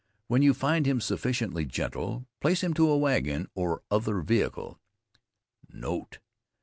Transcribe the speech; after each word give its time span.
When 0.25 0.41
you 0.41 0.55
find 0.55 0.87
him 0.87 0.99
sufficiently 0.99 1.63
gentle, 1.63 2.25
place 2.39 2.63
him 2.63 2.73
to 2.73 2.89
a 2.89 2.97
wagon 2.97 3.49
or 3.53 3.83
other 3.91 4.21
vehicle. 4.21 4.79
NOTE. 5.71 6.17